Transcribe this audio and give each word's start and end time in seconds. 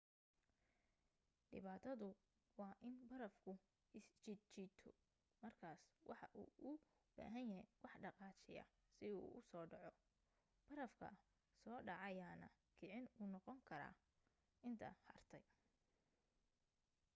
dhibaatadu 1.51 2.07
waa 2.59 2.73
in 2.87 2.95
barafku 3.09 3.53
isjiid-jiito 3.99 4.89
markaas 5.43 5.81
waxa 6.09 6.27
uu 6.41 6.49
u 6.69 6.71
baahanyahay 7.15 7.47
wax 7.83 7.93
dhaqaajiya 8.03 8.63
si 8.95 9.05
uu 9.17 9.27
u 9.37 9.39
soo 9.49 9.65
dhaco 9.71 9.91
barafka 10.67 11.07
soo 11.63 11.79
dhacayaana 11.87 12.47
kicin 12.77 13.05
u 13.21 13.23
noqon 13.33 13.59
kara 13.69 13.89
inta 14.67 14.89
hartay 15.05 15.45